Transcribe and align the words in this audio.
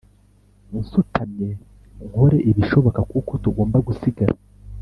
nsutamye 0.79 1.49
nkore 2.07 2.37
ibishoboka 2.49 2.99
kuko 3.11 3.31
tugomba 3.43 3.77
gusigara 3.87 4.33